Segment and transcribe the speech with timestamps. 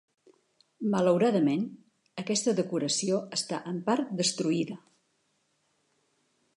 [0.93, 1.67] Malauradament,
[2.23, 4.83] aquesta decoració està en part destruïda.